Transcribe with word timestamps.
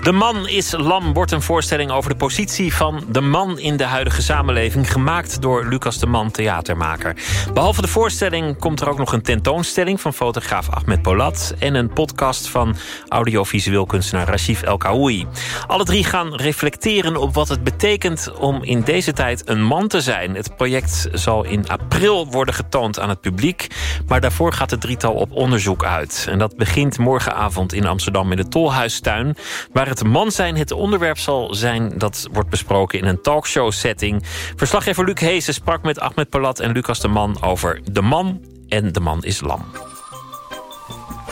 De 0.00 0.12
Man 0.12 0.48
is 0.48 0.72
Lam 0.76 1.12
wordt 1.12 1.32
een 1.32 1.42
voorstelling 1.42 1.90
over 1.90 2.10
de 2.10 2.16
positie 2.16 2.74
van 2.74 3.04
de 3.08 3.20
man 3.20 3.58
in 3.58 3.76
de 3.76 3.84
huidige 3.84 4.22
samenleving, 4.22 4.92
gemaakt 4.92 5.42
door 5.42 5.66
Lucas 5.66 5.98
de 5.98 6.06
Man, 6.06 6.30
theatermaker. 6.30 7.16
Behalve 7.54 7.80
de 7.80 7.88
voorstelling 7.88 8.58
komt 8.58 8.80
er 8.80 8.88
ook 8.88 8.98
nog 8.98 9.12
een 9.12 9.22
tentoonstelling 9.22 10.00
van 10.00 10.14
fotograaf 10.14 10.70
Ahmed 10.70 11.02
Polat 11.02 11.54
en 11.58 11.74
een 11.74 11.92
podcast 11.92 12.48
van 12.48 12.76
audiovisueel 13.08 13.86
kunstenaar 13.86 14.28
Rashif 14.28 14.62
El 14.62 14.76
Kaoui. 14.76 15.26
Alle 15.66 15.84
drie 15.84 16.04
gaan 16.04 16.34
reflecteren 16.34 17.16
op 17.16 17.34
wat 17.34 17.48
het 17.48 17.64
betekent 17.64 18.32
om 18.38 18.62
in 18.62 18.80
deze 18.80 19.12
tijd 19.12 19.48
een 19.48 19.62
man 19.62 19.88
te 19.88 20.00
zijn. 20.00 20.34
Het 20.34 20.56
project 20.56 21.08
zal 21.12 21.44
in 21.44 21.68
april 21.68 22.26
worden 22.26 22.54
getoond 22.54 22.98
aan 23.00 23.08
het 23.08 23.20
publiek, 23.20 23.66
maar 24.06 24.20
daarvoor 24.20 24.52
gaat 24.52 24.70
het 24.70 24.80
drietal 24.80 25.14
op 25.14 25.32
onderzoek 25.32 25.84
uit. 25.84 26.26
En 26.30 26.38
dat 26.38 26.56
begint 26.56 26.98
morgenavond 26.98 27.72
in 27.72 27.86
Amsterdam 27.86 28.30
in 28.30 28.36
de 28.36 28.48
Tolhuistuin, 28.48 29.36
waar 29.72 29.88
het 29.90 30.04
man 30.04 30.30
zijn 30.30 30.56
het 30.56 30.72
onderwerp 30.72 31.18
zal 31.18 31.54
zijn 31.54 31.98
dat 31.98 32.28
wordt 32.32 32.48
besproken 32.48 32.98
in 32.98 33.04
een 33.04 33.22
talkshow-setting. 33.22 34.22
Verslaggever 34.56 35.04
Luc 35.04 35.20
Heesen 35.20 35.54
sprak 35.54 35.82
met 35.82 36.00
Ahmed 36.00 36.28
Palat 36.28 36.60
en 36.60 36.72
Lucas 36.72 37.00
de 37.00 37.08
Man 37.08 37.42
over 37.42 37.80
de 37.92 38.02
man 38.02 38.40
en 38.68 38.92
de 38.92 39.00
man 39.00 39.24
is 39.24 39.40
lam. 39.40 39.64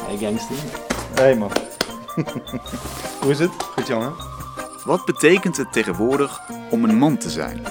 Hey 0.06 0.16
gangster. 0.16 0.56
Hey 1.14 1.36
man. 1.36 1.50
Hoe 3.20 3.30
is 3.30 3.38
het? 3.38 3.50
Goed 3.74 3.86
jongen. 3.86 4.12
Wat 4.84 5.05
betekent 5.05 5.56
het 5.56 5.72
tegenwoordig 5.72 6.41
om 6.70 6.84
een 6.84 6.98
man 6.98 7.19
te 7.19 7.30
zijn? 7.30 7.62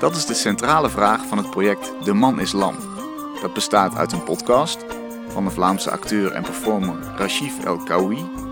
Dat 0.00 0.16
is 0.16 0.26
de 0.26 0.34
centrale 0.34 0.90
vraag 0.90 1.26
van 1.26 1.38
het 1.38 1.50
project 1.50 1.92
De 2.04 2.12
Man 2.12 2.40
is 2.40 2.52
Lam. 2.52 2.76
Dat 3.42 3.54
bestaat 3.54 3.96
uit 3.96 4.12
een 4.12 4.24
podcast 4.24 4.84
van 5.28 5.44
de 5.44 5.50
Vlaamse 5.50 5.90
acteur 5.90 6.32
en 6.32 6.42
performer 6.42 6.96
Rashif 7.16 7.64
El 7.64 7.76
Kaoui 7.76 8.43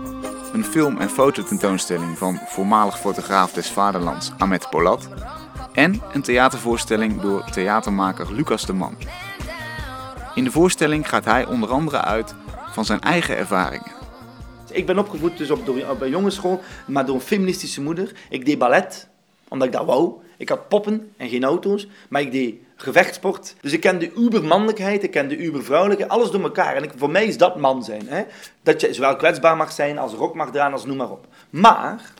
een 0.53 0.65
film- 0.65 0.97
en 0.97 1.09
fototentoonstelling 1.09 2.17
van 2.17 2.39
voormalig 2.45 2.99
fotograaf 2.99 3.53
des 3.53 3.69
vaderlands 3.71 4.31
Ahmed 4.37 4.69
Polat 4.69 5.09
en 5.71 6.01
een 6.13 6.21
theatervoorstelling 6.21 7.21
door 7.21 7.43
theatermaker 7.43 8.33
Lucas 8.33 8.65
de 8.65 8.73
Man. 8.73 8.97
In 10.35 10.43
de 10.43 10.51
voorstelling 10.51 11.09
gaat 11.09 11.25
hij 11.25 11.45
onder 11.45 11.69
andere 11.69 12.01
uit 12.01 12.35
van 12.71 12.85
zijn 12.85 13.01
eigen 13.01 13.37
ervaringen. 13.37 13.91
Ik 14.71 14.85
ben 14.85 14.99
opgevoed 14.99 15.37
dus 15.37 15.51
op, 15.51 15.69
op 15.89 16.01
een 16.01 16.09
jongensschool, 16.09 16.61
maar 16.87 17.05
door 17.05 17.15
een 17.15 17.21
feministische 17.21 17.81
moeder. 17.81 18.11
Ik 18.29 18.45
deed 18.45 18.57
ballet, 18.57 19.07
omdat 19.47 19.67
ik 19.67 19.73
dat 19.73 19.85
wou. 19.85 20.13
Ik 20.37 20.49
had 20.49 20.67
poppen 20.67 21.11
en 21.17 21.29
geen 21.29 21.43
auto's, 21.43 21.87
maar 22.09 22.21
ik 22.21 22.31
deed 22.31 22.55
gevechtsport. 22.75 23.55
Dus 23.61 23.71
ik 23.71 23.79
ken 23.79 23.99
de 23.99 24.11
ubermannelijkheid, 24.17 25.03
ik 25.03 25.11
ken 25.11 25.27
de 25.27 25.37
ubervrouwelijke, 25.37 26.07
alles 26.07 26.31
door 26.31 26.41
elkaar. 26.41 26.75
En 26.75 26.83
ik, 26.83 26.91
voor 26.95 27.11
mij 27.11 27.25
is 27.25 27.37
dat 27.37 27.55
man 27.55 27.83
zijn. 27.83 28.07
Hè? 28.07 28.23
Dat 28.63 28.81
je 28.81 28.93
zowel 28.93 29.15
kwetsbaar 29.15 29.57
mag 29.57 29.71
zijn, 29.71 29.97
als 29.97 30.13
rok 30.13 30.35
mag 30.35 30.51
dragen, 30.51 30.73
als 30.73 30.85
noem 30.85 30.97
maar 30.97 31.11
op. 31.11 31.27
Maar, 31.49 32.13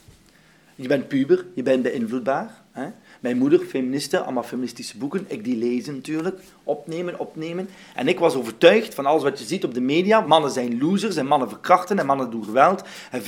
je 0.76 0.88
bent 0.88 1.08
puber, 1.08 1.46
je 1.56 1.64
bent 1.64 1.84
beïnvloedbaar. 1.84 2.62
Hè? 2.72 2.86
Mijn 3.20 3.38
moeder, 3.38 3.60
feministe, 3.60 4.20
allemaal 4.20 4.44
feministische 4.44 4.98
boeken. 4.98 5.26
Ik 5.28 5.44
die 5.44 5.58
lezen 5.58 5.96
natuurlijk. 5.96 6.40
Opnemen, 6.64 7.20
opnemen. 7.20 7.70
En 7.96 8.08
ik 8.08 8.20
was 8.20 8.36
overtuigd 8.36 8.94
van 8.94 9.06
alles 9.06 9.24
wat 9.24 9.40
je 9.40 9.46
ziet 9.46 9.64
op 9.64 9.74
de 9.74 9.82
media. 9.82 10.22
Mannen 10.22 10.52
zijn 10.52 10.78
losers 10.80 11.16
en 11.16 11.26
mannen 11.26 11.50
verkrachten 11.50 12.00
en 12.00 12.06
mannen 12.06 12.32
doen 12.32 12.44
geweld. 12.44 12.84
En 13.12 13.22
95% 13.22 13.24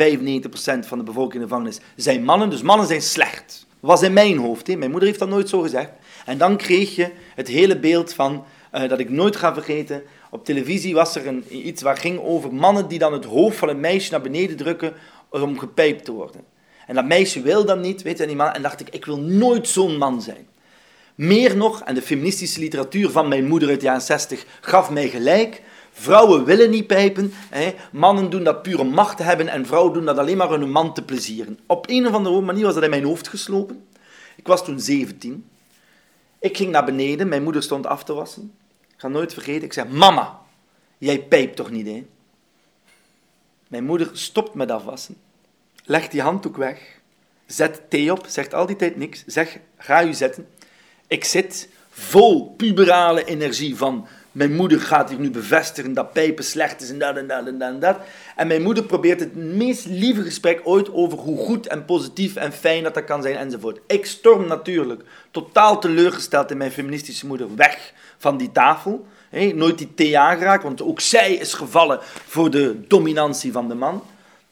van 0.88 0.98
de 0.98 1.04
bevolking 1.04 1.34
in 1.34 1.40
de 1.40 1.48
gevangenis 1.48 1.80
zijn 1.96 2.24
mannen, 2.24 2.50
dus 2.50 2.62
mannen 2.62 2.88
zijn 2.88 3.02
slecht. 3.02 3.66
Was 3.80 4.02
in 4.02 4.14
mijn 4.14 4.38
hoofd. 4.38 4.68
Hè. 4.68 4.76
Mijn 4.76 4.92
moeder 4.92 5.08
heeft 5.08 5.20
dat 5.20 5.30
nooit 5.30 5.50
zo 5.50 5.62
gezegd. 5.62 5.90
En 6.26 6.38
dan 6.38 6.58
kreeg 6.58 6.96
je 6.96 7.12
het 7.36 7.48
hele 7.48 7.80
beeld 7.80 8.14
van, 8.14 8.46
uh, 8.74 8.90
dat 8.90 9.00
ik 9.00 9.10
nooit 9.10 9.36
ga 9.36 9.54
vergeten, 9.54 10.04
op 10.30 10.46
televisie 10.46 10.94
was 10.94 11.16
er 11.16 11.28
een, 11.28 11.68
iets 11.68 11.82
waar 11.82 11.98
ging 11.98 12.20
over 12.20 12.54
mannen 12.54 12.88
die 12.88 13.00
dan 13.00 13.14
het 13.14 13.26
hoofd 13.26 13.58
van 13.58 13.70
een 13.70 13.80
meisje 13.80 14.12
naar 14.12 14.22
beneden 14.22 14.58
drukken 14.58 14.94
om 15.30 15.60
gepijpt 15.60 16.06
te 16.06 16.12
worden. 16.12 16.42
En 16.88 16.96
dat 16.96 17.06
meisje 17.06 17.42
wil 17.42 17.66
dat 17.66 17.80
niet, 17.80 18.02
weet 18.02 18.18
je, 18.18 18.26
die 18.26 18.36
man, 18.36 18.52
en 18.52 18.62
dacht 18.62 18.80
ik, 18.80 18.90
ik 18.90 19.06
wil 19.06 19.20
nooit 19.20 19.68
zo'n 19.68 19.98
man 19.98 20.22
zijn. 20.22 20.48
Meer 21.16 21.58
nog, 21.58 21.82
en 21.82 21.96
de 21.96 22.02
feministische 22.02 22.60
literatuur 22.60 23.10
van 23.10 23.28
mijn 23.28 23.48
moeder 23.48 23.70
uit 23.70 23.80
de 23.80 23.86
jaren 23.86 24.02
60 24.02 24.46
gaf 24.62 24.90
mij 24.90 25.10
gelijk, 25.10 25.62
Vrouwen 25.98 26.46
willen 26.46 26.70
niet 26.70 26.88
pijpen. 26.88 27.34
Hè. 27.50 27.74
Mannen 27.92 28.30
doen 28.30 28.44
dat 28.44 28.62
puur 28.62 28.80
om 28.80 28.90
macht 28.90 29.18
te 29.18 29.24
hebben 29.24 29.48
en 29.48 29.66
vrouwen 29.66 29.94
doen 29.94 30.06
dat 30.06 30.18
alleen 30.18 30.38
maar 30.38 30.54
om 30.54 30.60
hun 30.60 30.72
man 30.72 30.94
te 30.94 31.04
plezieren. 31.04 31.60
Op 31.66 31.90
een 31.90 32.08
of 32.08 32.14
andere 32.14 32.42
manier 32.42 32.64
was 32.64 32.74
dat 32.74 32.84
in 32.84 32.90
mijn 32.90 33.04
hoofd 33.04 33.28
geslopen. 33.28 33.86
Ik 34.36 34.48
was 34.48 34.66
toen 34.66 34.80
17. 34.80 35.46
Ik 36.46 36.58
ging 36.58 36.72
naar 36.72 36.86
beneden, 36.86 37.28
mijn 37.28 37.44
moeder 37.44 37.64
stond 37.64 37.86
af 37.86 38.04
te 38.04 38.14
wassen. 38.14 38.54
Ik 38.88 38.94
ga 38.98 39.08
nooit 39.08 39.34
vergeten, 39.34 39.64
ik 39.64 39.74
zei, 39.74 39.90
mama, 39.90 40.42
jij 40.98 41.24
pijpt 41.24 41.56
toch 41.56 41.72
niet, 41.72 41.88
hè? 41.88 42.06
Mijn 43.68 43.84
moeder 43.84 44.10
stopt 44.14 44.54
met 44.54 44.72
afwassen, 44.72 45.16
legt 45.86 46.12
die 46.12 46.22
handdoek 46.22 46.58
weg, 46.58 47.00
zet 47.46 47.90
thee 47.90 48.12
op, 48.12 48.26
zegt 48.28 48.54
al 48.54 48.66
die 48.66 48.76
tijd 48.76 48.96
niks, 48.96 49.24
zeg, 49.26 49.60
ga 49.78 50.04
u 50.04 50.14
zetten. 50.14 50.48
Ik 51.08 51.24
zit 51.24 51.70
vol 51.90 52.54
puberale 52.58 53.24
energie 53.24 53.76
van, 53.76 54.08
mijn 54.36 54.56
moeder 54.56 54.82
gaat 54.82 55.10
hier 55.10 55.20
nu 55.20 55.32
bevestigen 55.32 55.94
dat 55.94 56.14
pijpen 56.14 56.44
slecht 56.44 56.82
is 56.82 56.90
en 56.90 57.00
dat 57.00 57.18
en 57.18 57.28
dat 57.28 57.48
en 57.60 57.80
dat 57.80 57.98
en 58.36 58.48
mijn 58.48 58.62
moeder 58.62 58.84
probeert 58.84 59.20
het 59.20 59.36
meest 59.36 59.86
lieve 59.86 60.22
gesprek 60.22 60.62
ooit 60.64 60.94
over 60.94 61.18
hoe 61.18 61.38
goed 61.38 61.68
en 61.68 61.86
positief 61.86 62.36
en 62.36 62.52
fijn 62.52 62.84
dat 62.84 62.94
dat 62.94 63.04
kan 63.04 63.22
zijn 63.22 63.36
enzovoort. 63.36 63.80
Ik 63.88 64.06
storm 64.06 64.48
natuurlijk, 64.48 65.04
totaal 65.32 65.80
teleurgesteld 65.80 66.52
in 66.52 66.58
mijn 66.58 66.72
feministische 66.72 67.28
moeder, 67.28 67.56
weg 67.56 67.94
van 68.18 68.38
die 68.38 68.52
tafel. 68.52 69.08
nooit 69.54 69.78
die 69.78 69.94
thee 69.94 70.20
aangeraakt, 70.20 70.64
want 70.64 70.82
ook 70.82 71.00
zij 71.00 71.34
is 71.34 71.54
gevallen 71.54 72.00
voor 72.28 72.52
de 72.52 72.88
dominantie 72.88 73.52
van 73.52 73.68
de 73.68 73.76
man. 73.76 74.04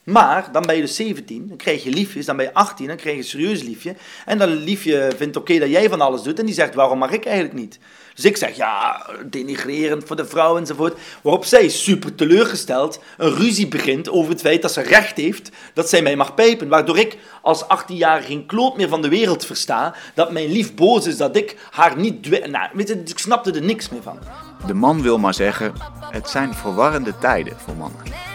Maar 0.03 0.49
dan 0.51 0.61
ben 0.65 0.75
je 0.75 0.81
dus 0.81 0.95
17, 0.95 1.47
dan 1.47 1.57
krijg 1.57 1.83
je 1.83 1.89
liefjes, 1.89 2.25
dan 2.25 2.35
ben 2.35 2.45
je 2.45 2.53
18, 2.53 2.87
dan 2.87 2.95
krijg 2.95 3.15
je 3.15 3.21
een 3.21 3.27
serieus 3.27 3.63
liefje. 3.63 3.95
En 4.25 4.37
dat 4.37 4.49
liefje 4.49 5.11
vindt 5.17 5.35
oké 5.35 5.59
dat 5.59 5.69
jij 5.69 5.89
van 5.89 6.01
alles 6.01 6.21
doet 6.21 6.39
en 6.39 6.45
die 6.45 6.55
zegt, 6.55 6.75
waarom 6.75 6.97
mag 6.97 7.11
ik 7.11 7.25
eigenlijk 7.25 7.55
niet? 7.55 7.79
Dus 8.13 8.25
ik 8.25 8.37
zeg, 8.37 8.55
ja, 8.55 9.05
denigrerend 9.25 10.03
voor 10.03 10.15
de 10.15 10.25
vrouw 10.25 10.57
enzovoort. 10.57 10.99
Waarop 11.21 11.45
zij, 11.45 11.69
super 11.69 12.15
teleurgesteld, 12.15 12.99
een 13.17 13.35
ruzie 13.35 13.67
begint 13.67 14.09
over 14.09 14.31
het 14.31 14.41
feit 14.41 14.61
dat 14.61 14.71
ze 14.71 14.81
recht 14.81 15.17
heeft 15.17 15.49
dat 15.73 15.89
zij 15.89 16.01
mij 16.01 16.15
mag 16.15 16.33
pijpen. 16.33 16.67
Waardoor 16.67 16.97
ik 16.97 17.17
als 17.41 17.63
18-jarige 17.63 18.27
geen 18.27 18.45
kloot 18.45 18.77
meer 18.77 18.89
van 18.89 19.01
de 19.01 19.09
wereld 19.09 19.45
versta 19.45 19.95
dat 20.13 20.31
mijn 20.31 20.51
lief 20.51 20.75
boos 20.75 21.07
is 21.07 21.17
dat 21.17 21.35
ik 21.35 21.57
haar 21.71 21.97
niet... 21.97 22.47
Nou, 22.49 22.69
weet 22.73 22.87
je, 22.87 23.01
ik 23.05 23.19
snapte 23.19 23.51
er 23.51 23.61
niks 23.61 23.89
meer 23.89 24.01
van. 24.01 24.19
De 24.67 24.73
man 24.73 25.01
wil 25.01 25.17
maar 25.17 25.33
zeggen, 25.33 25.73
het 25.99 26.29
zijn 26.29 26.53
verwarrende 26.53 27.17
tijden 27.17 27.57
voor 27.59 27.75
mannen. 27.75 28.32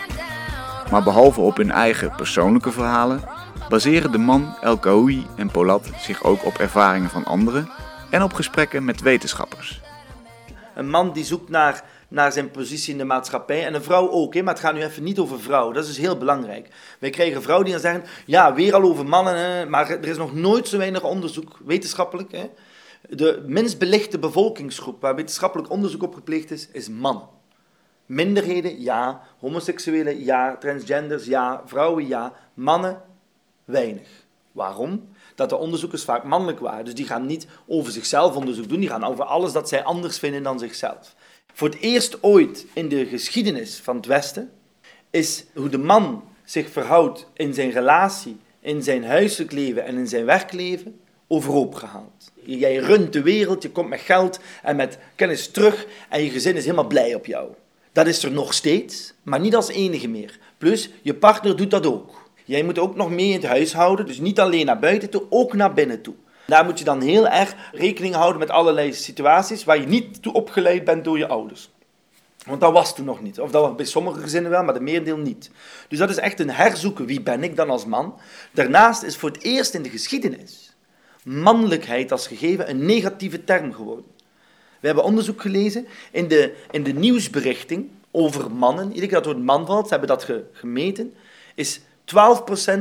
Maar 0.91 1.03
behalve 1.03 1.41
op 1.41 1.57
hun 1.57 1.71
eigen 1.71 2.13
persoonlijke 2.17 2.73
verhalen, 2.73 3.23
baseren 3.69 4.13
de 4.13 4.19
man 4.19 4.57
El 4.61 4.79
Kaoui 4.79 5.27
en 5.37 5.51
Polat 5.51 5.91
zich 5.99 6.25
ook 6.25 6.45
op 6.45 6.55
ervaringen 6.59 7.11
van 7.11 7.25
anderen 7.25 7.71
en 8.11 8.23
op 8.23 8.33
gesprekken 8.33 8.85
met 8.85 9.01
wetenschappers. 9.01 9.81
Een 10.75 10.91
man 10.91 11.13
die 11.13 11.25
zoekt 11.25 11.49
naar, 11.49 11.85
naar 12.09 12.33
zijn 12.33 12.51
positie 12.51 12.93
in 12.93 12.99
de 12.99 13.05
maatschappij 13.05 13.67
en 13.67 13.75
een 13.75 13.83
vrouw 13.83 14.11
ook, 14.11 14.35
hè, 14.35 14.43
maar 14.43 14.55
het 14.55 14.63
gaat 14.63 14.75
nu 14.75 14.83
even 14.83 15.03
niet 15.03 15.19
over 15.19 15.41
vrouwen. 15.41 15.75
Dat 15.75 15.83
is 15.83 15.89
dus 15.89 15.99
heel 15.99 16.17
belangrijk. 16.17 16.69
Wij 16.99 17.11
krijgen 17.11 17.43
vrouwen 17.43 17.67
die 17.67 17.75
dan 17.75 17.83
zeggen, 17.83 18.05
ja, 18.27 18.55
weer 18.55 18.75
al 18.75 18.83
over 18.83 19.07
mannen, 19.07 19.37
hè, 19.37 19.67
maar 19.67 19.91
er 19.91 20.09
is 20.09 20.17
nog 20.17 20.35
nooit 20.35 20.69
zo 20.69 20.79
weinig 20.79 21.03
onderzoek, 21.03 21.59
wetenschappelijk. 21.65 22.33
Hè. 22.33 22.51
De 23.09 23.45
minst 23.47 23.79
belichte 23.79 24.19
bevolkingsgroep 24.19 25.01
waar 25.01 25.15
wetenschappelijk 25.15 25.71
onderzoek 25.71 26.03
op 26.03 26.15
gepleegd 26.15 26.51
is, 26.51 26.69
is 26.73 26.89
mannen. 26.89 27.38
Minderheden, 28.09 28.81
ja. 28.81 29.23
Homoseksuelen, 29.39 30.25
ja. 30.25 30.57
Transgenders, 30.57 31.25
ja. 31.25 31.63
Vrouwen, 31.67 32.07
ja. 32.07 32.33
Mannen, 32.55 33.03
weinig. 33.65 34.09
Waarom? 34.53 35.09
Dat 35.35 35.49
de 35.49 35.57
onderzoekers 35.57 36.05
vaak 36.05 36.25
mannelijk 36.25 36.59
waren. 36.59 36.85
Dus 36.85 36.95
die 36.95 37.07
gaan 37.07 37.27
niet 37.27 37.47
over 37.67 37.93
zichzelf 37.93 38.37
onderzoek 38.37 38.69
doen, 38.69 38.81
die 38.81 38.89
gaan 38.89 39.05
over 39.05 39.25
alles 39.25 39.53
dat 39.53 39.69
zij 39.69 39.83
anders 39.83 40.19
vinden 40.19 40.43
dan 40.43 40.59
zichzelf. 40.59 41.15
Voor 41.53 41.69
het 41.69 41.79
eerst 41.79 42.23
ooit 42.23 42.67
in 42.73 42.89
de 42.89 43.07
geschiedenis 43.07 43.81
van 43.81 43.97
het 43.97 44.07
Westen 44.07 44.51
is 45.11 45.45
hoe 45.55 45.69
de 45.69 45.79
man 45.79 46.25
zich 46.45 46.71
verhoudt 46.71 47.27
in 47.35 47.55
zijn 47.55 47.71
relatie, 47.71 48.37
in 48.61 48.83
zijn 48.83 49.05
huiselijk 49.05 49.53
leven 49.53 49.85
en 49.85 49.97
in 49.97 50.09
zijn 50.09 50.25
werkleven 50.25 51.01
overhoop 51.27 51.75
gehaald. 51.75 52.33
Jij 52.45 52.77
runt 52.77 53.13
de 53.13 53.23
wereld, 53.23 53.63
je 53.63 53.71
komt 53.71 53.89
met 53.89 54.01
geld 54.01 54.41
en 54.63 54.77
met 54.77 54.99
kennis 55.15 55.51
terug 55.51 55.87
en 56.09 56.23
je 56.23 56.31
gezin 56.31 56.57
is 56.57 56.65
helemaal 56.65 56.87
blij 56.87 57.15
op 57.15 57.27
jou. 57.27 57.51
Dat 57.99 58.07
is 58.07 58.23
er 58.23 58.33
nog 58.33 58.55
steeds, 58.55 59.13
maar 59.23 59.41
niet 59.41 59.55
als 59.55 59.69
enige 59.69 60.09
meer. 60.09 60.39
Plus, 60.59 60.91
je 61.03 61.15
partner 61.15 61.57
doet 61.57 61.71
dat 61.71 61.87
ook. 61.87 62.31
Jij 62.45 62.63
moet 62.63 62.79
ook 62.79 62.97
nog 62.97 63.11
mee 63.11 63.27
in 63.27 63.33
het 63.33 63.47
huishouden, 63.47 64.07
dus 64.07 64.19
niet 64.19 64.41
alleen 64.41 64.67
naar 64.67 64.79
buiten 64.79 65.11
toe, 65.11 65.27
ook 65.31 65.53
naar 65.53 65.73
binnen 65.73 66.03
toe. 66.03 66.15
Daar 66.47 66.65
moet 66.65 66.79
je 66.79 66.85
dan 66.85 67.01
heel 67.01 67.29
erg 67.29 67.55
rekening 67.73 68.15
houden 68.15 68.39
met 68.39 68.51
allerlei 68.51 68.93
situaties 68.93 69.65
waar 69.65 69.81
je 69.81 69.87
niet 69.87 70.23
toe 70.23 70.33
opgeleid 70.33 70.85
bent 70.85 71.05
door 71.05 71.19
je 71.19 71.29
ouders. 71.29 71.71
Want 72.47 72.61
dat 72.61 72.73
was 72.73 72.95
toen 72.95 73.05
nog 73.05 73.23
niet. 73.23 73.41
Of 73.41 73.51
dat 73.51 73.63
was 73.63 73.75
bij 73.75 73.85
sommige 73.85 74.21
gezinnen 74.21 74.51
wel, 74.51 74.65
maar 74.65 74.75
de 74.75 74.81
merendeel 74.81 75.19
niet. 75.19 75.51
Dus 75.89 75.99
dat 75.99 76.11
is 76.11 76.17
echt 76.17 76.41
een 76.41 76.51
herzoeken. 76.51 77.07
Wie 77.07 77.21
ben 77.21 77.43
ik 77.43 77.57
dan 77.57 77.71
als 77.71 77.85
man? 77.85 78.19
Daarnaast 78.53 79.03
is 79.03 79.17
voor 79.17 79.31
het 79.31 79.43
eerst 79.43 79.75
in 79.75 79.83
de 79.83 79.91
geschiedenis 79.91 80.77
mannelijkheid 81.25 82.13
als 82.13 82.27
gegeven 82.27 82.71
een 82.71 82.87
negatieve 82.87 83.45
term 83.45 83.73
geworden. 83.73 84.05
We 84.81 84.87
hebben 84.87 85.05
onderzoek 85.05 85.41
gelezen 85.41 85.87
in 86.13 86.29
de, 86.29 86.55
in 86.71 86.83
de 86.83 86.93
nieuwsberichting 86.93 87.89
over 88.11 88.51
mannen. 88.51 88.89
Iedere 88.89 89.07
keer 89.07 89.17
dat 89.17 89.25
het 89.25 89.35
woord 89.35 89.47
man 89.47 89.67
valt, 89.67 89.85
ze 89.85 89.91
hebben 89.91 90.09
dat 90.09 90.31
gemeten, 90.53 91.15
is 91.55 91.81
12% 91.81 91.83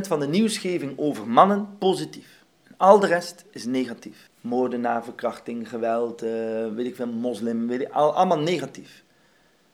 van 0.02 0.20
de 0.20 0.28
nieuwsgeving 0.28 0.94
over 0.98 1.28
mannen 1.28 1.68
positief. 1.78 2.44
Al 2.78 3.00
de 3.00 3.08
rest 3.08 3.46
is 3.52 3.66
negatief. 3.66 4.30
Moordenaar, 4.42 5.04
verkrachting, 5.04 5.70
geweld, 5.70 6.24
uh, 6.24 6.30
weet 6.76 6.86
ik 6.86 6.96
veel, 6.96 7.08
moslim, 7.08 7.68
weet 7.68 7.82
ik, 7.82 7.90
al, 7.92 8.14
allemaal 8.14 8.40
negatief. 8.40 9.04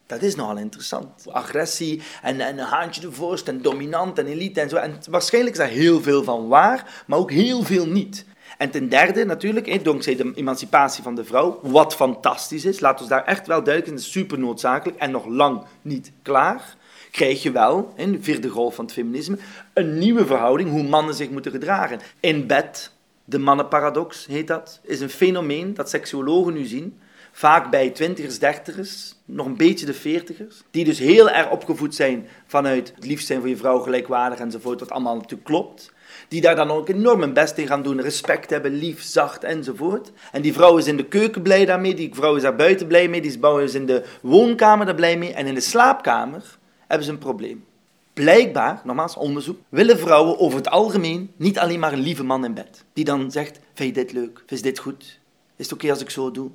Dat 0.06 0.22
is 0.22 0.36
nogal 0.36 0.58
interessant. 0.58 1.26
Agressie 1.32 2.02
en, 2.22 2.40
en 2.40 2.58
een 2.60 2.66
haantje 2.66 3.02
de 3.02 3.12
vorst 3.12 3.48
en 3.48 3.62
dominant 3.62 4.20
en 4.20 4.26
elite 4.26 4.62
en 4.62 4.70
zo. 4.70 4.76
En 4.76 5.00
waarschijnlijk 5.10 5.56
is 5.56 5.62
daar 5.62 5.72
heel 5.72 6.02
veel 6.02 6.24
van 6.24 6.48
waar, 6.48 7.04
maar 7.08 7.20
ook 7.20 7.32
heel 7.32 7.64
veel 7.64 7.88
niet. 7.88 8.26
En 8.58 8.70
ten 8.70 8.90
derde 8.90 9.26
natuurlijk, 9.26 9.84
dankzij 9.84 10.16
de 10.16 10.32
emancipatie 10.36 11.04
van 11.04 11.16
de 11.16 11.24
vrouw, 11.24 11.60
wat 11.62 11.96
fantastisch 11.96 12.66
is, 12.66 12.80
laat 12.80 13.00
ons 13.00 13.10
daar 13.10 13.26
echt 13.26 13.48
wel 13.48 13.64
duidelijk 13.64 13.98
in, 13.98 14.04
super 14.04 14.40
noodzakelijk 14.40 15.00
en 15.00 15.12
nog 15.12 15.26
lang 15.26 15.64
niet 15.82 16.12
klaar, 16.22 16.76
krijg 17.12 17.44
je 17.44 17.52
wel, 17.52 17.94
in 17.96 18.12
de 18.12 18.22
vierde 18.22 18.50
golf 18.50 18.76
van 18.76 18.86
het 18.86 18.94
feminisme, 18.94 19.38
een 19.74 19.98
nieuwe 19.98 20.26
verhouding 20.26 20.70
hoe 20.70 20.84
mannen 20.84 21.16
zich 21.16 21.30
moeten 21.30 21.52
gedragen. 21.52 22.00
In 22.20 22.48
bed, 22.48 22.92
de 23.26 23.40
mannenparadox 23.40 24.26
heet 24.26 24.48
dat, 24.48 24.80
is 24.84 25.02
een 25.02 25.10
fenomeen 25.10 25.74
dat 25.74 25.90
seksuologen 25.90 26.54
nu 26.54 26.66
zien, 26.66 27.00
vaak 27.36 27.70
bij 27.70 27.90
twintigers, 27.90 28.40
dertigers, 28.40 29.16
nog 29.26 29.46
een 29.46 29.58
beetje 29.58 29.86
de 29.86 29.94
veertigers, 29.94 30.64
die 30.72 30.86
dus 30.86 31.00
heel 31.00 31.30
erg 31.30 31.50
opgevoed 31.50 31.96
zijn 31.96 32.28
vanuit 32.48 32.94
het 32.96 33.06
liefst 33.06 33.28
zijn 33.28 33.40
voor 33.40 33.50
je 33.50 33.58
vrouw 33.58 33.80
gelijkwaardig 33.80 34.40
enzovoort, 34.40 34.80
wat 34.80 34.92
allemaal 34.92 35.16
natuurlijk 35.16 35.44
klopt. 35.44 35.92
Die 36.28 36.42
daar 36.42 36.56
dan 36.56 36.72
ook 36.72 36.90
enorm 36.90 37.22
hun 37.22 37.34
best 37.34 37.58
in 37.58 37.68
gaan 37.68 37.84
doen, 37.84 38.02
respect 38.02 38.50
hebben, 38.50 38.72
lief, 38.72 39.02
zacht 39.02 39.44
enzovoort. 39.44 40.12
En 40.32 40.42
die 40.42 40.54
vrouw 40.54 40.78
is 40.78 40.88
in 40.88 40.98
de 40.98 41.06
keuken 41.06 41.42
blij 41.42 41.66
daarmee, 41.66 41.94
die 41.94 42.16
vrouw 42.16 42.36
is 42.36 42.42
daar 42.42 42.56
buiten 42.56 42.88
blij 42.88 43.08
mee, 43.08 43.22
die 43.22 43.38
vrouw 43.40 43.60
is 43.60 43.74
in 43.74 43.86
de 43.86 44.04
woonkamer 44.22 44.86
daar 44.86 44.96
blij 44.96 45.18
mee. 45.18 45.34
En 45.34 45.48
in 45.48 45.54
de 45.54 45.62
slaapkamer 45.62 46.58
hebben 46.88 47.06
ze 47.06 47.12
een 47.12 47.18
probleem. 47.18 47.66
Blijkbaar, 48.14 48.82
nogmaals 48.84 49.16
onderzoek, 49.16 49.60
willen 49.70 50.00
vrouwen 50.00 50.40
over 50.40 50.58
het 50.58 50.70
algemeen 50.70 51.32
niet 51.38 51.60
alleen 51.60 51.80
maar 51.80 51.94
een 51.94 52.00
lieve 52.00 52.24
man 52.24 52.46
in 52.46 52.54
bed. 52.54 52.84
Die 52.94 53.06
dan 53.06 53.32
zegt, 53.32 53.60
vind 53.74 53.96
je 53.96 54.02
dit 54.04 54.12
leuk? 54.12 54.44
Vind 54.46 54.60
je 54.60 54.70
dit 54.70 54.80
goed? 54.80 55.20
Is 55.56 55.66
het 55.66 55.74
oké 55.74 55.90
als 55.90 56.02
ik 56.02 56.10
zo 56.10 56.32
doe? 56.32 56.50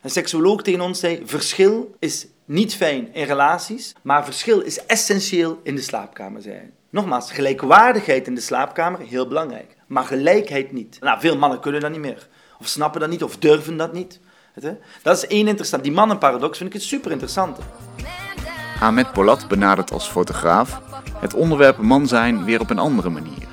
Een 0.00 0.10
seksuoloog 0.10 0.62
tegen 0.62 0.80
ons 0.80 1.00
zei, 1.00 1.22
verschil 1.24 1.94
is 1.98 2.26
niet 2.44 2.74
fijn 2.74 3.14
in 3.14 3.24
relaties, 3.24 3.94
maar 4.02 4.24
verschil 4.24 4.60
is 4.60 4.86
essentieel 4.86 5.60
in 5.62 5.74
de 5.74 5.82
slaapkamer, 5.82 6.42
hij. 6.44 6.70
Nogmaals, 6.90 7.32
gelijkwaardigheid 7.32 8.26
in 8.26 8.34
de 8.34 8.40
slaapkamer, 8.40 9.00
heel 9.00 9.28
belangrijk. 9.28 9.76
Maar 9.86 10.04
gelijkheid 10.04 10.72
niet. 10.72 10.96
Nou, 11.00 11.20
veel 11.20 11.36
mannen 11.36 11.60
kunnen 11.60 11.80
dat 11.80 11.90
niet 11.90 12.00
meer. 12.00 12.28
Of 12.60 12.66
snappen 12.66 13.00
dat 13.00 13.10
niet, 13.10 13.22
of 13.22 13.36
durven 13.36 13.76
dat 13.76 13.92
niet. 13.92 14.20
Dat 15.02 15.16
is 15.16 15.26
één 15.26 15.48
interessant. 15.48 15.82
Die 15.82 15.92
mannenparadox 15.92 16.58
vind 16.58 16.70
ik 16.70 16.74
het 16.80 16.88
super 16.88 17.10
interessant. 17.10 17.58
Ahmed 18.80 19.12
Polat 19.12 19.48
benadert 19.48 19.92
als 19.92 20.08
fotograaf 20.08 20.80
het 21.14 21.34
onderwerp 21.34 21.78
man 21.78 22.06
zijn 22.06 22.44
weer 22.44 22.60
op 22.60 22.70
een 22.70 22.78
andere 22.78 23.10
manier. 23.10 23.49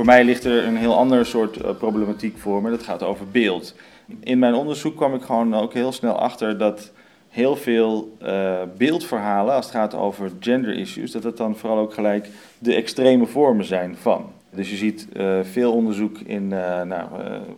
Voor 0.00 0.08
mij 0.08 0.24
ligt 0.24 0.44
er 0.44 0.64
een 0.64 0.76
heel 0.76 0.96
ander 0.96 1.26
soort 1.26 1.56
eh, 1.56 1.70
problematiek 1.78 2.38
voor 2.38 2.62
me. 2.62 2.70
Dat 2.70 2.82
gaat 2.82 3.02
over 3.02 3.28
beeld. 3.28 3.74
In 4.20 4.38
mijn 4.38 4.54
onderzoek 4.54 4.96
kwam 4.96 5.14
ik 5.14 5.22
gewoon 5.22 5.54
ook 5.54 5.74
heel 5.74 5.92
snel 5.92 6.18
achter 6.18 6.58
dat 6.58 6.92
heel 7.28 7.56
veel 7.56 8.16
uh, 8.22 8.58
beeldverhalen, 8.76 9.54
als 9.54 9.66
het 9.66 9.74
gaat 9.74 9.94
over 9.94 10.30
gender 10.40 10.76
issues, 10.76 11.10
dat 11.10 11.22
het 11.22 11.36
dan 11.36 11.56
vooral 11.56 11.78
ook 11.78 11.94
gelijk 11.94 12.28
de 12.58 12.74
extreme 12.74 13.26
vormen 13.26 13.64
zijn 13.64 13.96
van. 13.96 14.32
Dus 14.50 14.70
je 14.70 14.76
ziet 14.76 15.08
uh, 15.12 15.38
veel 15.42 15.72
onderzoek 15.72 16.18
in 16.18 16.42
uh, 16.42 16.82
nou, 16.82 17.08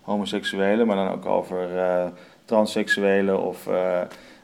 homoseksuelen, 0.02 0.86
maar 0.86 0.96
dan 0.96 1.10
ook 1.10 1.26
over 1.26 1.68
transseksuelen 2.44 3.42
of, 3.42 3.68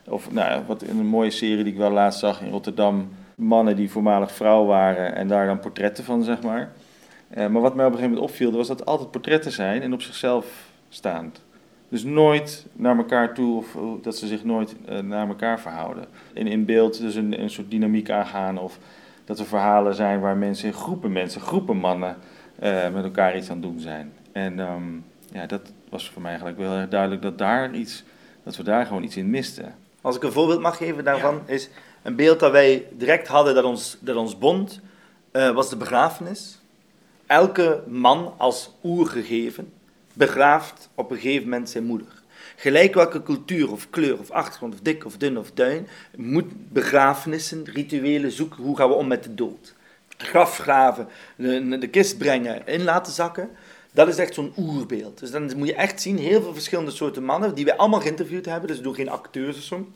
of 0.08 0.32
nou, 0.32 0.62
wat 0.66 0.82
in 0.82 0.98
een 0.98 1.06
mooie 1.06 1.30
serie 1.30 1.64
die 1.64 1.72
ik 1.72 1.78
wel 1.78 1.90
laatst 1.90 2.20
zag 2.20 2.40
in 2.40 2.50
Rotterdam, 2.50 3.08
mannen 3.34 3.76
die 3.76 3.90
voormalig 3.90 4.32
vrouw 4.32 4.64
waren 4.64 5.14
en 5.14 5.28
daar 5.28 5.46
dan 5.46 5.60
portretten 5.60 6.04
van, 6.04 6.22
zeg 6.22 6.42
maar. 6.42 6.70
Maar 7.34 7.60
wat 7.60 7.74
mij 7.74 7.86
op 7.86 7.92
een 7.92 7.98
gegeven 7.98 8.14
moment 8.14 8.30
opviel, 8.30 8.52
was 8.52 8.68
dat 8.68 8.78
het 8.78 8.88
altijd 8.88 9.10
portretten 9.10 9.52
zijn 9.52 9.82
en 9.82 9.92
op 9.92 10.02
zichzelf 10.02 10.70
staand. 10.88 11.40
Dus 11.88 12.04
nooit 12.04 12.66
naar 12.72 12.96
elkaar 12.96 13.34
toe 13.34 13.56
of 13.56 13.76
dat 14.02 14.16
ze 14.16 14.26
zich 14.26 14.44
nooit 14.44 14.76
uh, 14.88 14.98
naar 14.98 15.28
elkaar 15.28 15.60
verhouden. 15.60 16.04
In, 16.32 16.46
in 16.46 16.64
beeld 16.64 17.00
dus 17.00 17.14
een, 17.14 17.40
een 17.40 17.50
soort 17.50 17.70
dynamiek 17.70 18.10
aangaan 18.10 18.58
of 18.58 18.78
dat 19.24 19.38
er 19.38 19.46
verhalen 19.46 19.94
zijn 19.94 20.20
waar 20.20 20.36
mensen 20.36 20.66
in 20.68 20.74
groepen 20.74 21.12
mensen, 21.12 21.40
groepen 21.40 21.76
mannen 21.76 22.16
uh, 22.62 22.90
met 22.90 23.04
elkaar 23.04 23.36
iets 23.36 23.50
aan 23.50 23.56
het 23.56 23.64
doen 23.64 23.80
zijn. 23.80 24.12
En 24.32 24.58
um, 24.58 25.04
ja, 25.32 25.46
dat 25.46 25.72
was 25.88 26.10
voor 26.10 26.22
mij 26.22 26.30
eigenlijk 26.30 26.60
wel 26.60 26.70
heel 26.70 26.80
erg 26.80 26.88
duidelijk 26.88 27.22
dat, 27.22 27.38
daar 27.38 27.74
iets, 27.74 28.04
dat 28.42 28.56
we 28.56 28.62
daar 28.62 28.86
gewoon 28.86 29.02
iets 29.02 29.16
in 29.16 29.30
misten. 29.30 29.74
Als 30.00 30.16
ik 30.16 30.22
een 30.22 30.32
voorbeeld 30.32 30.60
mag 30.60 30.76
geven 30.76 31.04
daarvan, 31.04 31.34
ja. 31.46 31.52
is 31.52 31.68
een 32.02 32.16
beeld 32.16 32.40
dat 32.40 32.52
wij 32.52 32.86
direct 32.92 33.28
hadden 33.28 33.54
dat 33.54 33.64
ons, 33.64 33.96
dat 34.00 34.16
ons 34.16 34.38
bond, 34.38 34.80
uh, 35.32 35.50
was 35.50 35.70
de 35.70 35.76
begrafenis. 35.76 36.57
Elke 37.28 37.82
man 37.86 38.34
als 38.36 38.70
oergegeven 38.84 39.72
begraaft 40.12 40.88
op 40.94 41.10
een 41.10 41.16
gegeven 41.16 41.48
moment 41.48 41.70
zijn 41.70 41.84
moeder. 41.84 42.22
Gelijk 42.56 42.94
welke 42.94 43.22
cultuur 43.22 43.72
of 43.72 43.90
kleur 43.90 44.18
of 44.18 44.30
achtergrond 44.30 44.74
of 44.74 44.80
dik 44.80 45.04
of 45.04 45.16
dun 45.16 45.38
of 45.38 45.50
duin, 45.50 45.88
moet 46.16 46.72
begrafenissen, 46.72 47.64
rituelen 47.64 48.30
zoeken. 48.30 48.62
Hoe 48.62 48.76
gaan 48.76 48.88
we 48.88 48.94
om 48.94 49.06
met 49.06 49.22
de 49.22 49.34
dood? 49.34 49.74
Grafgraven, 50.16 51.08
de, 51.36 51.78
de 51.78 51.88
kist 51.88 52.18
brengen, 52.18 52.66
in 52.66 52.84
laten 52.84 53.12
zakken. 53.12 53.50
Dat 53.92 54.08
is 54.08 54.16
echt 54.16 54.34
zo'n 54.34 54.52
oerbeeld. 54.56 55.18
Dus 55.18 55.30
dan 55.30 55.56
moet 55.56 55.68
je 55.68 55.74
echt 55.74 56.00
zien, 56.00 56.18
heel 56.18 56.42
veel 56.42 56.54
verschillende 56.54 56.90
soorten 56.90 57.24
mannen, 57.24 57.54
die 57.54 57.64
wij 57.64 57.76
allemaal 57.76 58.00
geïnterviewd 58.00 58.44
hebben, 58.44 58.68
dus 58.68 58.80
door 58.80 58.94
geen 58.94 59.10
acteurs 59.10 59.56
of 59.56 59.62
zo, 59.62 59.88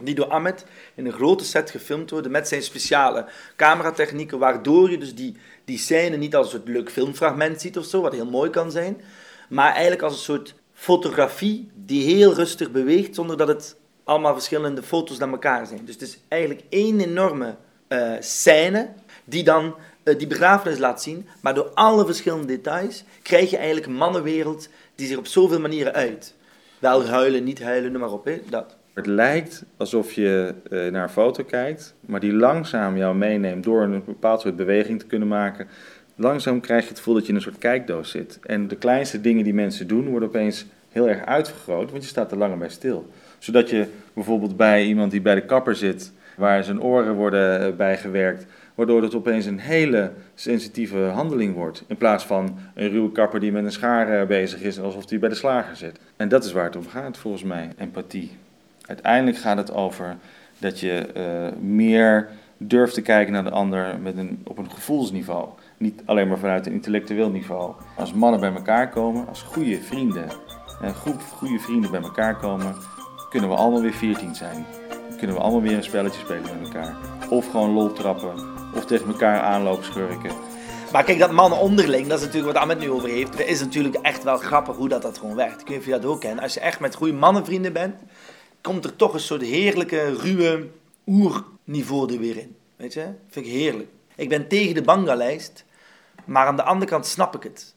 die 0.00 0.14
door 0.14 0.28
Ahmed 0.28 0.64
in 0.94 1.06
een 1.06 1.12
grote 1.12 1.44
set 1.44 1.70
gefilmd 1.70 2.10
worden 2.10 2.30
met 2.30 2.48
zijn 2.48 2.62
speciale 2.62 3.26
cameratechnieken, 3.56 4.38
waardoor 4.38 4.90
je 4.90 4.98
dus 4.98 5.14
die, 5.14 5.36
die 5.64 5.78
scène 5.78 6.16
niet 6.16 6.36
als 6.36 6.52
een 6.52 6.62
leuk 6.64 6.90
filmfragment 6.90 7.60
ziet 7.60 7.78
of 7.78 7.84
zo, 7.84 8.00
wat 8.00 8.12
heel 8.12 8.30
mooi 8.30 8.50
kan 8.50 8.70
zijn, 8.70 9.00
maar 9.48 9.72
eigenlijk 9.72 10.02
als 10.02 10.12
een 10.12 10.18
soort 10.18 10.54
fotografie 10.72 11.70
die 11.74 12.14
heel 12.14 12.34
rustig 12.34 12.70
beweegt, 12.70 13.14
zonder 13.14 13.36
dat 13.36 13.48
het 13.48 13.76
allemaal 14.04 14.32
verschillende 14.32 14.82
foto's 14.82 15.18
naar 15.18 15.28
elkaar 15.28 15.66
zijn. 15.66 15.84
Dus 15.84 15.94
het 15.94 16.02
is 16.02 16.18
eigenlijk 16.28 16.62
één 16.68 17.00
enorme 17.00 17.56
uh, 17.88 18.12
scène 18.20 18.88
die 19.24 19.44
dan 19.44 19.74
uh, 20.04 20.18
die 20.18 20.26
begrafenis 20.26 20.78
laat 20.78 21.02
zien, 21.02 21.28
maar 21.40 21.54
door 21.54 21.70
alle 21.74 22.06
verschillende 22.06 22.46
details 22.46 23.04
krijg 23.22 23.50
je 23.50 23.56
eigenlijk 23.56 23.86
een 23.86 23.94
mannenwereld 23.94 24.68
die 24.94 25.06
zich 25.06 25.16
op 25.16 25.26
zoveel 25.26 25.60
manieren 25.60 25.92
uit. 25.92 26.34
Wel 26.78 27.06
huilen, 27.06 27.44
niet 27.44 27.62
huilen, 27.62 27.92
noem 27.92 28.00
maar 28.00 28.12
op, 28.12 28.24
hè? 28.24 28.40
dat. 28.48 28.76
Het 28.98 29.06
lijkt 29.06 29.64
alsof 29.76 30.12
je 30.12 30.54
uh, 30.70 30.92
naar 30.92 31.02
een 31.02 31.08
foto 31.08 31.44
kijkt, 31.44 31.94
maar 32.00 32.20
die 32.20 32.32
langzaam 32.32 32.96
jou 32.96 33.16
meeneemt 33.16 33.64
door 33.64 33.82
een 33.82 34.02
bepaald 34.04 34.40
soort 34.40 34.56
beweging 34.56 34.98
te 34.98 35.06
kunnen 35.06 35.28
maken 35.28 35.68
langzaam 36.18 36.60
krijg 36.60 36.82
je 36.82 36.88
het 36.88 36.98
gevoel 36.98 37.14
dat 37.14 37.22
je 37.22 37.28
in 37.28 37.34
een 37.34 37.42
soort 37.42 37.58
kijkdoos 37.58 38.10
zit. 38.10 38.38
En 38.42 38.68
de 38.68 38.76
kleinste 38.76 39.20
dingen 39.20 39.44
die 39.44 39.54
mensen 39.54 39.86
doen, 39.86 40.08
worden 40.08 40.28
opeens 40.28 40.66
heel 40.88 41.08
erg 41.08 41.24
uitvergroot, 41.24 41.90
want 41.90 42.02
je 42.02 42.08
staat 42.08 42.30
er 42.30 42.38
langer 42.38 42.58
bij 42.58 42.68
stil. 42.68 43.10
Zodat 43.38 43.70
je 43.70 43.86
bijvoorbeeld 44.12 44.56
bij 44.56 44.84
iemand 44.84 45.10
die 45.10 45.20
bij 45.20 45.34
de 45.34 45.44
kapper 45.44 45.76
zit, 45.76 46.12
waar 46.36 46.64
zijn 46.64 46.82
oren 46.82 47.14
worden 47.14 47.60
eh, 47.60 47.76
bijgewerkt, 47.76 48.46
waardoor 48.74 49.02
het 49.02 49.14
opeens 49.14 49.46
een 49.46 49.58
hele 49.58 50.10
sensitieve 50.34 50.98
handeling 50.98 51.54
wordt. 51.54 51.84
In 51.86 51.96
plaats 51.96 52.26
van 52.26 52.58
een 52.74 52.90
ruwe 52.90 53.12
kapper 53.12 53.40
die 53.40 53.52
met 53.52 53.64
een 53.64 53.72
schaar 53.72 54.20
eh, 54.20 54.26
bezig 54.26 54.60
is, 54.60 54.80
alsof 54.80 55.10
hij 55.10 55.18
bij 55.18 55.28
de 55.28 55.34
slager 55.34 55.76
zit. 55.76 56.00
En 56.16 56.28
dat 56.28 56.44
is 56.44 56.52
waar 56.52 56.64
het 56.64 56.76
om 56.76 56.88
gaat, 56.88 57.18
volgens 57.18 57.42
mij, 57.42 57.68
empathie. 57.78 58.30
Uiteindelijk 58.88 59.36
gaat 59.36 59.56
het 59.56 59.72
over 59.72 60.16
dat 60.58 60.80
je 60.80 61.08
uh, 61.16 61.60
meer 61.60 62.28
durft 62.56 62.94
te 62.94 63.02
kijken 63.02 63.32
naar 63.32 63.44
de 63.44 63.50
ander 63.50 63.98
met 64.02 64.16
een, 64.16 64.42
op 64.44 64.58
een 64.58 64.70
gevoelsniveau. 64.70 65.48
Niet 65.76 66.02
alleen 66.04 66.28
maar 66.28 66.38
vanuit 66.38 66.66
een 66.66 66.72
intellectueel 66.72 67.30
niveau. 67.30 67.74
Als 67.96 68.12
mannen 68.12 68.40
bij 68.40 68.52
elkaar 68.52 68.88
komen, 68.88 69.28
als 69.28 69.42
goede 69.42 69.82
vrienden, 69.82 70.28
een 70.80 70.94
groep 70.94 71.20
goede 71.20 71.58
vrienden 71.58 71.90
bij 71.90 72.00
elkaar 72.00 72.36
komen, 72.36 72.74
kunnen 73.30 73.50
we 73.50 73.56
allemaal 73.56 73.80
weer 73.80 73.92
14 73.92 74.34
zijn. 74.34 74.66
kunnen 75.16 75.36
we 75.36 75.42
allemaal 75.42 75.62
weer 75.62 75.76
een 75.76 75.82
spelletje 75.82 76.20
spelen 76.20 76.42
met 76.42 76.68
elkaar. 76.68 76.96
Of 77.30 77.50
gewoon 77.50 77.70
lol 77.70 77.92
trappen, 77.92 78.34
of 78.74 78.84
tegen 78.84 79.06
elkaar 79.06 79.40
aanlopen 79.40 79.84
schurken. 79.84 80.30
Maar 80.92 81.04
kijk, 81.04 81.18
dat 81.18 81.30
mannen 81.30 81.58
onderling, 81.58 82.06
dat 82.06 82.18
is 82.18 82.24
natuurlijk 82.24 82.52
wat 82.52 82.62
Ahmed 82.62 82.78
nu 82.78 82.90
over 82.90 83.08
heeft. 83.08 83.46
is 83.46 83.60
natuurlijk 83.60 83.94
echt 83.94 84.24
wel 84.24 84.36
grappig 84.36 84.76
hoe 84.76 84.88
dat, 84.88 85.02
dat 85.02 85.18
gewoon 85.18 85.34
werkt. 85.34 85.76
Of 85.76 85.84
je 85.84 85.90
dat 85.90 86.04
ook 86.04 86.20
kent. 86.20 86.40
Als 86.40 86.54
je 86.54 86.60
echt 86.60 86.80
met 86.80 86.94
goede 86.94 87.12
mannenvrienden 87.12 87.72
bent, 87.72 87.94
komt 88.68 88.84
er 88.84 88.96
toch 88.96 89.14
een 89.14 89.20
soort 89.20 89.42
heerlijke, 89.42 90.16
ruwe 90.16 90.68
oerniveau 91.06 92.12
er 92.12 92.18
weer 92.18 92.36
in. 92.36 92.56
Weet 92.76 92.92
je? 92.92 93.06
Vind 93.28 93.46
ik 93.46 93.52
heerlijk. 93.52 93.88
Ik 94.14 94.28
ben 94.28 94.48
tegen 94.48 94.74
de 94.74 94.82
bangalijst, 94.82 95.64
maar 96.24 96.46
aan 96.46 96.56
de 96.56 96.62
andere 96.62 96.90
kant 96.90 97.06
snap 97.06 97.34
ik 97.34 97.42
het. 97.42 97.74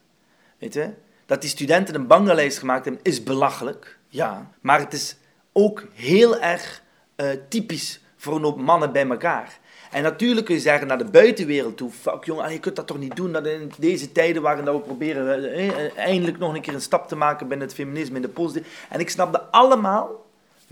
Weet 0.58 0.74
je? 0.74 0.90
Dat 1.26 1.40
die 1.40 1.50
studenten 1.50 1.94
een 1.94 2.06
bangalijst 2.06 2.58
gemaakt 2.58 2.84
hebben, 2.84 3.02
is 3.04 3.22
belachelijk. 3.22 3.98
Ja. 4.08 4.50
Maar 4.60 4.78
het 4.78 4.92
is 4.92 5.16
ook 5.52 5.84
heel 5.92 6.40
erg 6.40 6.82
uh, 7.16 7.30
typisch 7.48 8.00
voor 8.16 8.36
een 8.36 8.42
hoop 8.42 8.60
mannen 8.60 8.92
bij 8.92 9.08
elkaar. 9.08 9.58
En 9.90 10.02
natuurlijk 10.02 10.46
kun 10.46 10.54
je 10.54 10.60
zeggen 10.60 10.86
naar 10.86 10.98
de 10.98 11.10
buitenwereld 11.10 11.76
toe: 11.76 11.90
fuck 11.90 12.24
jongen, 12.24 12.52
je 12.52 12.58
kunt 12.58 12.76
dat 12.76 12.86
toch 12.86 12.98
niet 12.98 13.16
doen. 13.16 13.32
Dat 13.32 13.46
in 13.46 13.72
deze 13.78 14.12
tijden 14.12 14.42
waarin 14.42 14.64
we 14.64 14.80
proberen 14.80 15.52
eh, 15.52 15.68
eh, 15.68 15.96
eindelijk 15.96 16.38
nog 16.38 16.54
een 16.54 16.60
keer 16.60 16.74
een 16.74 16.80
stap 16.80 17.08
te 17.08 17.16
maken 17.16 17.48
binnen 17.48 17.66
het 17.66 17.76
feminisme 17.76 18.16
in 18.16 18.22
de 18.22 18.28
positieve. 18.28 18.68
En 18.88 19.00
ik 19.00 19.10
snap 19.10 19.32
dat 19.32 19.44
allemaal. 19.50 20.21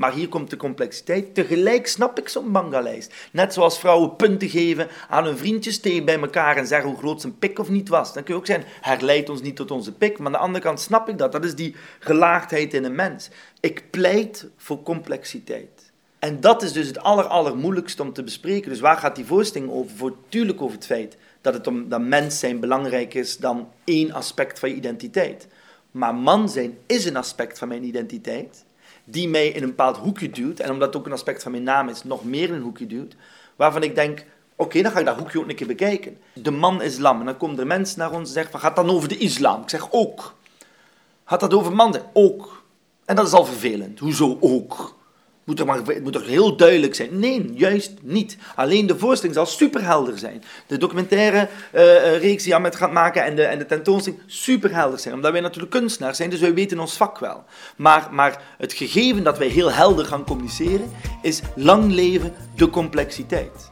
Maar 0.00 0.12
hier 0.12 0.28
komt 0.28 0.50
de 0.50 0.56
complexiteit. 0.56 1.34
Tegelijk 1.34 1.86
snap 1.86 2.18
ik 2.18 2.28
zo'n 2.28 2.48
manga-lijst. 2.50 3.14
Net 3.32 3.52
zoals 3.52 3.78
vrouwen 3.78 4.16
punten 4.16 4.48
geven 4.48 4.88
aan 5.08 5.24
hun 5.24 5.36
vriendjes 5.36 5.80
tegen 5.80 6.04
bij 6.04 6.20
elkaar 6.20 6.56
en 6.56 6.66
zeggen 6.66 6.88
hoe 6.88 6.98
groot 6.98 7.20
zijn 7.20 7.38
pik 7.38 7.58
of 7.58 7.68
niet 7.68 7.88
was. 7.88 8.12
Dan 8.12 8.22
kun 8.22 8.34
je 8.34 8.40
ook 8.40 8.46
zeggen, 8.46 8.66
herleidt 8.80 9.28
ons 9.28 9.42
niet 9.42 9.56
tot 9.56 9.70
onze 9.70 9.92
pik. 9.92 10.18
Maar 10.18 10.26
aan 10.26 10.32
de 10.32 10.38
andere 10.38 10.64
kant 10.64 10.80
snap 10.80 11.08
ik 11.08 11.18
dat. 11.18 11.32
Dat 11.32 11.44
is 11.44 11.54
die 11.54 11.74
gelaagdheid 11.98 12.74
in 12.74 12.84
een 12.84 12.94
mens. 12.94 13.28
Ik 13.60 13.90
pleit 13.90 14.48
voor 14.56 14.82
complexiteit. 14.82 15.92
En 16.18 16.40
dat 16.40 16.62
is 16.62 16.72
dus 16.72 16.86
het 16.86 16.98
aller, 16.98 17.24
allermoeilijkste 17.24 18.02
om 18.02 18.12
te 18.12 18.22
bespreken. 18.22 18.70
Dus 18.70 18.80
waar 18.80 18.96
gaat 18.96 19.16
die 19.16 19.24
voorstelling 19.24 19.70
over? 19.70 19.96
Voortdurend 19.96 20.60
over 20.60 20.74
het 20.74 20.86
feit 20.86 21.16
dat, 21.40 21.54
het 21.54 21.66
om, 21.66 21.88
dat 21.88 22.00
mens 22.00 22.38
zijn 22.38 22.60
belangrijk 22.60 23.14
is 23.14 23.36
dan 23.36 23.68
één 23.84 24.12
aspect 24.12 24.58
van 24.58 24.68
je 24.68 24.74
identiteit. 24.74 25.48
Maar 25.90 26.14
man 26.14 26.48
zijn 26.48 26.78
is 26.86 27.04
een 27.04 27.16
aspect 27.16 27.58
van 27.58 27.68
mijn 27.68 27.84
identiteit, 27.84 28.64
die 29.10 29.28
mij 29.28 29.48
in 29.48 29.62
een 29.62 29.68
bepaald 29.68 29.96
hoekje 29.96 30.30
duwt, 30.30 30.60
en 30.60 30.70
omdat 30.70 30.88
het 30.88 30.96
ook 30.96 31.06
een 31.06 31.12
aspect 31.12 31.42
van 31.42 31.50
mijn 31.50 31.62
naam 31.62 31.88
is, 31.88 32.04
nog 32.04 32.24
meer 32.24 32.48
in 32.48 32.54
een 32.54 32.62
hoekje 32.62 32.86
duwt, 32.86 33.16
waarvan 33.56 33.82
ik 33.82 33.94
denk, 33.94 34.24
oké, 34.56 34.82
dan 34.82 34.92
ga 34.92 34.98
ik 34.98 35.04
dat 35.06 35.18
hoekje 35.18 35.38
ook 35.38 35.48
een 35.48 35.54
keer 35.54 35.66
bekijken. 35.66 36.18
De 36.34 36.50
man 36.50 36.82
islam, 36.82 37.20
en 37.20 37.26
dan 37.26 37.36
komen 37.36 37.58
er 37.58 37.66
mensen 37.66 37.98
naar 37.98 38.10
ons 38.10 38.28
en 38.28 38.34
zeggen, 38.34 38.52
van, 38.52 38.60
gaat 38.60 38.76
dan 38.76 38.90
over 38.90 39.08
de 39.08 39.18
islam? 39.18 39.62
Ik 39.62 39.70
zeg, 39.70 39.86
ook. 39.90 40.34
Gaat 41.24 41.40
dat 41.40 41.54
over 41.54 41.72
mannen? 41.72 42.02
Ook. 42.12 42.64
En 43.04 43.16
dat 43.16 43.26
is 43.26 43.32
al 43.32 43.44
vervelend. 43.44 43.98
Hoezo 43.98 44.36
ook? 44.40 44.98
Moet 45.50 45.60
er 45.60 45.66
maar, 45.66 45.76
het 45.76 46.02
moet 46.02 46.12
toch 46.12 46.26
heel 46.26 46.56
duidelijk 46.56 46.94
zijn? 46.94 47.18
Nee, 47.18 47.52
juist 47.54 47.92
niet. 48.02 48.36
Alleen 48.54 48.86
de 48.86 48.98
voorstelling 48.98 49.34
zal 49.34 49.46
superhelder 49.46 50.18
zijn. 50.18 50.42
De 50.66 50.76
documentaire 50.76 51.48
uh, 51.74 52.18
reeks 52.18 52.44
die 52.44 52.54
Ahmed 52.54 52.76
gaat 52.76 52.92
maken 52.92 53.24
en 53.24 53.36
de, 53.36 53.42
en 53.42 53.58
de 53.58 53.66
tentoonstelling 53.66 54.22
superhelder 54.26 54.98
zijn. 54.98 55.14
Omdat 55.14 55.32
wij 55.32 55.40
natuurlijk 55.40 55.72
kunstenaars 55.72 56.16
zijn, 56.16 56.30
dus 56.30 56.40
wij 56.40 56.54
weten 56.54 56.78
ons 56.78 56.96
vak 56.96 57.18
wel. 57.18 57.44
Maar, 57.76 58.08
maar 58.12 58.42
het 58.58 58.72
gegeven 58.72 59.22
dat 59.22 59.38
wij 59.38 59.48
heel 59.48 59.72
helder 59.72 60.04
gaan 60.04 60.24
communiceren, 60.24 60.90
is 61.22 61.40
lang 61.54 61.92
leven 61.92 62.34
de 62.56 62.70
complexiteit. 62.70 63.70